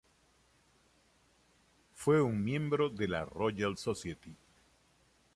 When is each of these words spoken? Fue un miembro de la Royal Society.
Fue 1.93 2.19
un 2.23 2.43
miembro 2.43 2.89
de 2.89 3.07
la 3.07 3.23
Royal 3.23 3.77
Society. 3.77 4.35